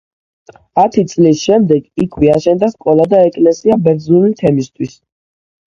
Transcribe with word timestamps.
ათი 0.83 1.03
წლის 1.11 1.43
შემდეგ 1.49 2.05
იქვე 2.07 2.33
აშენდა 2.37 2.71
სკოლა 2.73 3.07
და 3.13 3.21
ეკლესია 3.29 3.81
ბერძნული 3.87 4.35
თემისთვის. 4.43 5.01